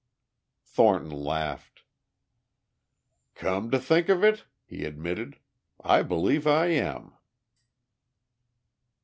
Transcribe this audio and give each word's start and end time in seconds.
Thornton 0.63 1.11
laughed. 1.11 1.83
"Come 3.35 3.69
to 3.69 3.77
think 3.77 4.09
of 4.09 4.23
it," 4.23 4.45
he 4.65 4.83
admitted, 4.83 5.37
"I 5.79 6.01
believe 6.01 6.47
I 6.47 6.69
am." 6.69 7.13